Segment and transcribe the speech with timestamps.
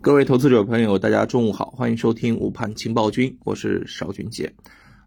[0.00, 4.54] 各位投资者朋友，大家中午好，欢迎收听午盘情报君，我是邵军杰。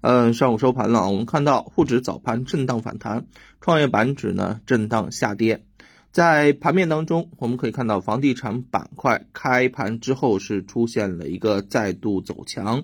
[0.00, 3.24] 嗯，上午收盘了，我们看到沪指早盘震荡反弹，
[3.60, 5.64] 创业板指呢震荡下跌。
[6.10, 12.82] 在盘面当中，我们可以看到房地产板块开盘之后是出现了一个再度走强，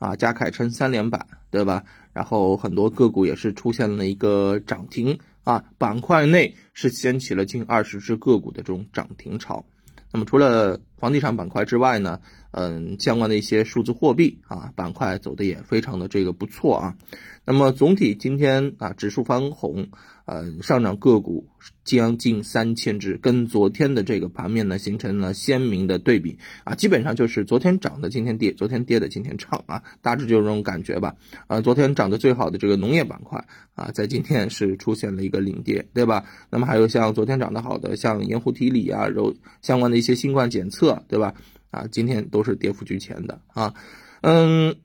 [0.00, 1.84] 啊，加凯撑三连板，对吧？
[2.12, 9.64] 然后很多个股也是出现了一个涨停，啊，板块内是掀起了近二十只个股的这种涨停潮。
[10.12, 12.18] 那么除了房地产板块之外呢，
[12.52, 16.96] 嗯，相关的一些数字货币啊板块走的也非常的这个不错啊。
[17.44, 19.88] 那么总体今天啊指数翻红，
[20.24, 21.46] 呃，上涨个股
[21.84, 26.74] 将近三千只，跟昨天的这个盘面呢形成了鲜明的对比啊。
[26.74, 31.14] 基本上就是昨天涨的今天跌，昨天跌的今天涨啊，大致就是这种感觉吧。
[31.48, 33.44] 啊，昨天涨得最好的这个农业板块
[33.74, 36.24] 啊，在今天是出现了一个领跌，对吧？
[36.48, 41.34] 那么还有像昨天涨得好的像盐湖提锂啊，柔相关的一些新冠检测，对吧？
[41.70, 43.74] 啊，今天都是跌幅居前的啊，
[44.22, 44.76] 嗯，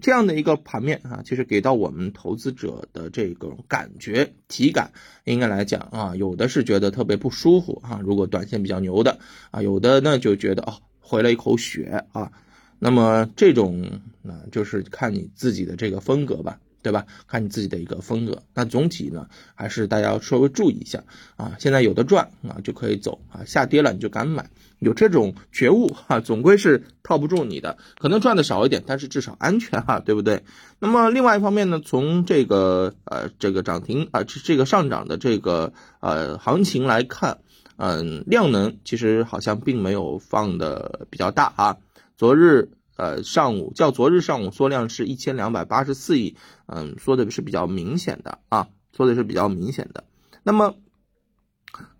[0.00, 4.90] 这样的一个盘面啊，其实给到我们投资者的这个感觉体感，
[5.24, 9.18] 应该来讲啊，有的是觉得特别不舒服啊，如果短线比较牛的
[9.52, 12.32] 啊，有的呢就觉得哦，回了一口血啊，
[12.80, 16.58] 那么这种啊，就是看你自己的这个风格吧。
[16.84, 17.06] 对吧？
[17.26, 18.42] 看你自己的一个风格。
[18.52, 21.02] 那总体呢，还是大家稍微注意一下
[21.34, 21.56] 啊。
[21.58, 23.40] 现在有的赚啊，就可以走啊。
[23.46, 27.78] 下跌了你就敢买，有这种觉悟哈，总归是套不住你的。
[27.98, 30.44] 可能赚的少一点，但是至少安全哈，对不对？
[30.78, 37.38] 那么另外一方面呢，从这个呃这个涨停啊这这个上涨的这个呃行情来看，
[37.76, 41.76] 嗯，量能其实好像并没有放的比较大啊。
[42.18, 42.68] 昨日。
[42.96, 50.04] 呃，上午较昨日上午缩量是一千两百八十四亿，嗯，缩的是比较明显的啊，缩的是比较明显的。
[50.42, 50.74] 那么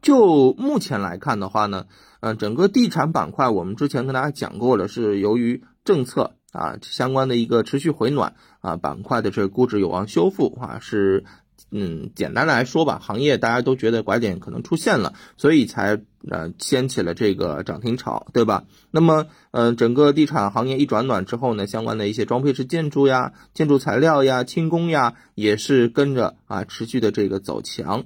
[0.03, 1.86] 就目前来看的话呢，
[2.20, 11.25] 呃，整个地产板块我们之前跟大家讲过了，是由于政策啊相关的一个持续回暖啊，板块的这个估值有望修复啊，是。
[11.77, 18.62] 嗯，简单来说吧，行业大家都觉得拐点可能出现了，所以才呃掀起了这个涨停潮，对吧？
[18.92, 28.05] 那么，呃，整个地产行业一转暖之后呢，相关的一些装配式建筑呀、建筑材料呀、轻工呀，也是跟着啊持续的这个走强。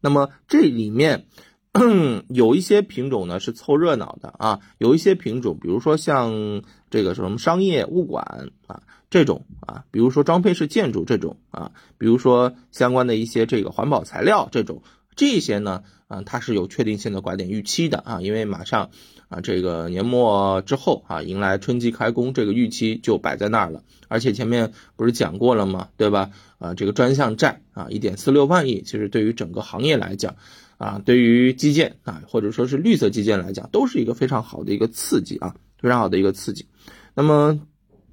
[0.00, 1.26] 那么这里面
[2.30, 8.82] 有一些品种呢是凑热闹的啊，有一些品种，比如说像这个什么商业物管啊。
[9.10, 14.82] 这种啊，比如说装配式建筑这种啊，比如说相关的一些这个环保材料这种，
[15.16, 18.90] 这些呢，啊，它是有确定性的拐点预期的啊，因为马上
[19.28, 23.82] 啊，这个年末之后啊，迎来春季开工，这个预期就摆在那儿了。
[24.08, 25.88] 而且前面不是讲过了吗？
[25.96, 26.30] 对吧？
[26.58, 30.36] 啊，这个专项债啊，一点四六万亿，其实对于整个行业来讲，
[30.78, 36.66] 啊，对于基建啊，或者说是绿色基建来讲，都是一个非常好的一个刺激啊，非常好的一个刺激。
[37.14, 37.60] 那么。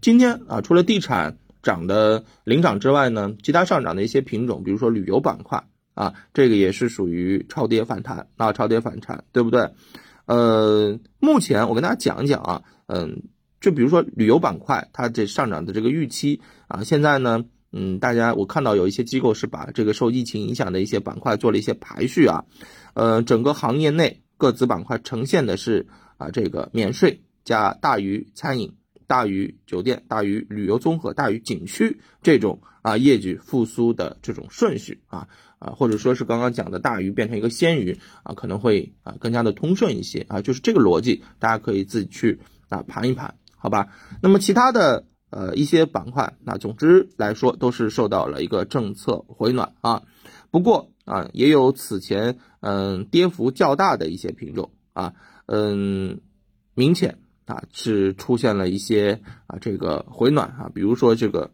[0.03, 5.63] 今天啊，除了地产涨的领涨之外呢，其他上涨的一些品种，比如说旅游板块
[5.93, 9.69] 啊，这个也是属于超跌反弹啊，超跌反弹，对不对？
[10.25, 13.23] 呃，目前我跟大家讲一讲啊，嗯，
[13.59, 22.45] 就比如说旅游板块，它这上涨的这个预期啊，现在呢，嗯，大家我看到有一些机构是把这个受疫情影响的一些板块做了一些排序啊，
[22.93, 25.87] 呃，整个行业内各子板块呈现的是
[26.17, 28.73] 啊，这个免税加大于餐饮。
[29.11, 35.27] 大于酒店、大于旅游综合、大于景区这种啊业绩复苏的这种顺序啊
[35.59, 42.39] 啊，或者说是刚刚讲的大鱼变成一个鲜鱼啊，可能会啊更加的通顺一些啊，就是这个逻辑，大家可以自己去
[42.69, 43.89] 啊盘一盘，好吧？
[44.21, 50.03] 那么其他的呃一些板块，那总之来说都是受到了一个政策回暖啊，
[50.51, 55.15] 不过啊也有此前嗯跌幅较大的一些品种啊
[55.47, 56.21] 嗯
[56.75, 57.17] 明显。
[57.51, 61.51] 啊，是出现了一些啊，这个回暖啊，比如说这个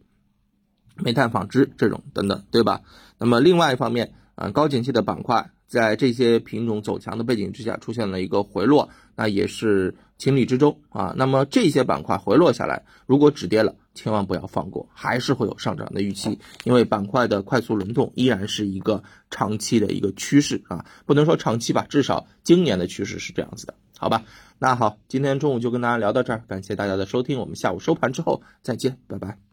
[0.95, 2.81] 煤炭纺织这种等等，对吧？
[3.17, 11.15] 那么另外一方面啊，高景气的板块在这些品种走强的背景之下出现了一个回落，那也是情理之中啊。
[11.17, 19.01] 那么这些板块回落下来，如果止跌了，千万不要放过，还是会有上涨的预期，因为板块的快速轮动依然是一个
[19.31, 23.73] 长期的一个趋势啊，不能说长期吧，至少今年的趋势是这样子的。
[23.97, 24.23] 好吧，
[24.59, 29.46] 那好，今天中午就跟大家聊到这儿，感谢大家的收听，我们下午收盘之后再见，拜拜。